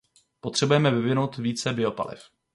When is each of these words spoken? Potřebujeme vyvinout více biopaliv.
Potřebujeme 0.39 0.91
vyvinout 0.91 1.37
více 1.37 1.73
biopaliv. 1.73 2.19